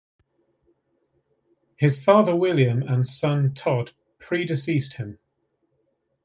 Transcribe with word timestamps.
His 1.77 2.03
father 2.03 2.35
William 2.35 2.81
and 2.81 3.05
son 3.05 3.53
Todd 3.53 3.91
predeceased 4.17 4.93
him. 4.93 5.19